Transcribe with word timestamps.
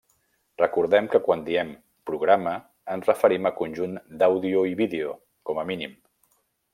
Recordem 0.59 1.09
que 1.15 1.19
quan 1.27 1.43
diem 1.49 1.69
programa 2.11 2.53
ens 2.95 3.11
referim 3.11 3.49
a 3.49 3.53
conjunt 3.61 3.93
d'àudio 4.23 4.63
i 4.73 4.77
vídeo, 4.81 5.13
com 5.51 5.65
a 5.65 5.71
mínim. 5.73 5.95